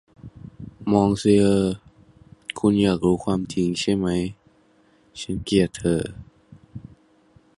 [0.91, 1.75] มองซิเออร์
[2.59, 4.07] คุณอยากรู้ความจริงใช่ไหม
[5.21, 6.01] ฉันเกลียดเธอ